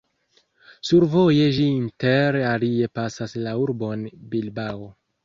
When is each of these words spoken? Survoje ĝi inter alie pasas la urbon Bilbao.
Survoje 0.91 1.43
ĝi 1.57 1.65
inter 1.73 2.37
alie 2.53 2.87
pasas 3.01 3.37
la 3.45 3.55
urbon 3.67 4.07
Bilbao. 4.33 4.89